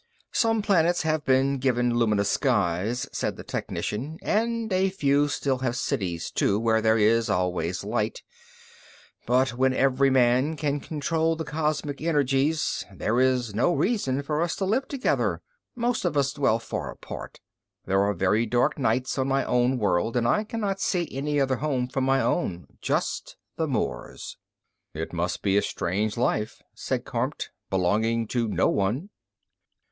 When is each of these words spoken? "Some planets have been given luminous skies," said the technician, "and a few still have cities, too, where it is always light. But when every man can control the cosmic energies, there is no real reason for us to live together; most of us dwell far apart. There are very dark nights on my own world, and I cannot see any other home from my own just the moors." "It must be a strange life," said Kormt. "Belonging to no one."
"Some 0.31 0.63
planets 0.63 1.03
have 1.03 1.23
been 1.25 1.59
given 1.59 1.93
luminous 1.95 2.31
skies," 2.31 3.07
said 3.11 3.35
the 3.37 3.43
technician, 3.43 4.17
"and 4.23 4.73
a 4.73 4.89
few 4.89 5.27
still 5.27 5.59
have 5.59 5.75
cities, 5.75 6.31
too, 6.31 6.59
where 6.59 6.77
it 6.79 6.85
is 6.99 7.29
always 7.29 7.83
light. 7.83 8.23
But 9.27 9.49
when 9.55 9.75
every 9.75 10.09
man 10.09 10.55
can 10.55 10.79
control 10.79 11.35
the 11.35 11.43
cosmic 11.45 12.01
energies, 12.01 12.83
there 12.91 13.19
is 13.19 13.53
no 13.53 13.73
real 13.75 13.91
reason 13.91 14.23
for 14.23 14.41
us 14.41 14.55
to 14.55 14.65
live 14.65 14.87
together; 14.87 15.43
most 15.75 16.03
of 16.03 16.17
us 16.17 16.33
dwell 16.33 16.57
far 16.57 16.89
apart. 16.91 17.39
There 17.85 18.01
are 18.01 18.15
very 18.15 18.47
dark 18.47 18.79
nights 18.79 19.19
on 19.19 19.27
my 19.27 19.45
own 19.45 19.77
world, 19.77 20.17
and 20.17 20.27
I 20.27 20.45
cannot 20.45 20.81
see 20.81 21.07
any 21.11 21.39
other 21.39 21.57
home 21.57 21.87
from 21.87 22.05
my 22.05 22.21
own 22.21 22.65
just 22.81 23.37
the 23.55 23.67
moors." 23.67 24.37
"It 24.95 25.13
must 25.13 25.43
be 25.43 25.57
a 25.57 25.61
strange 25.61 26.17
life," 26.17 26.59
said 26.73 27.05
Kormt. 27.05 27.49
"Belonging 27.69 28.25
to 28.29 28.47
no 28.47 28.67
one." 28.67 29.11